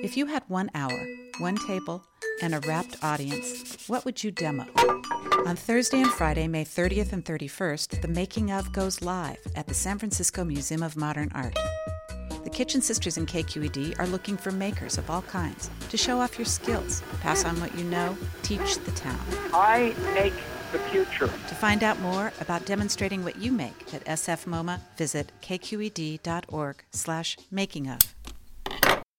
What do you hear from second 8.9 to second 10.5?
live at the San Francisco